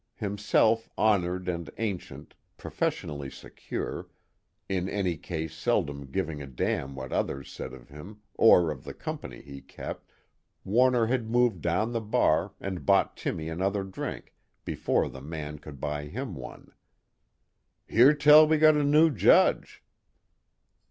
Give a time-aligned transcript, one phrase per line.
[0.15, 4.07] Himself honored and ancient, professionally secure,
[4.67, 8.95] in any case seldom giving a damn what others said of him or of the
[8.95, 10.09] company he kept,
[10.65, 14.33] Warner had moved down the bar and bought Timmy another drink
[14.65, 16.71] before The Man could buy him one.
[17.87, 19.83] "Hear tell we got a new judge."